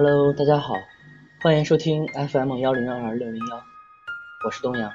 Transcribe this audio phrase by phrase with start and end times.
[0.00, 0.74] Hello，大家好，
[1.42, 3.64] 欢迎收听 FM 幺零二二六零幺，
[4.44, 4.92] 我是东阳。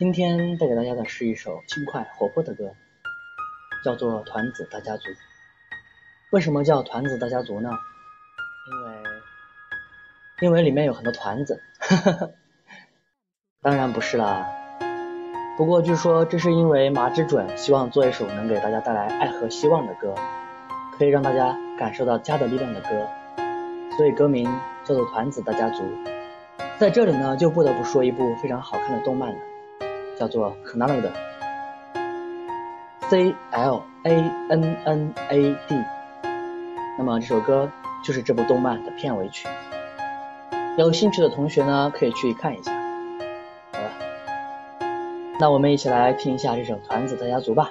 [0.00, 2.72] 今天带给大家的是一首轻快活泼的歌，
[3.84, 5.10] 叫做《团子大家族》。
[6.32, 7.70] 为什么叫团子大家族呢？
[8.68, 9.02] 因为
[10.40, 11.62] 因为里面有很多团子，
[13.62, 14.44] 当然不是啦。
[15.56, 20.16] 不过据说这是因为马之准希望做一首能给大家带来爱和希望的歌，
[20.98, 23.08] 可以让大家感受到家的力量的歌，
[23.96, 24.44] 所以歌名
[24.84, 25.82] 叫做《团子大家族》。
[26.78, 29.38] 在这里呢，就不得不说一部非常好看的动漫了，
[30.18, 31.12] 叫做《可 n a 的
[33.08, 35.84] C L A N N A D。
[36.98, 37.70] 那么这首歌
[38.04, 39.48] 就是这部动漫的片尾曲，
[40.76, 42.72] 有兴趣的同学呢可以去看一下。
[43.72, 43.90] 好了，
[45.38, 47.70] 那我们一起来听一下这首《团子大家族》吧。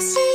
[0.00, 0.29] see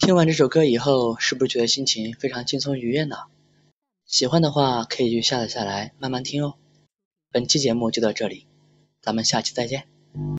[0.00, 3.16] 听完这首歌以后，是不是觉得心情非常轻松愉悦呢？
[4.06, 6.54] 喜欢的话可以去下载下来慢慢听哦。
[7.30, 8.46] 本期节目就到这里，
[9.02, 9.86] 咱们下期再见。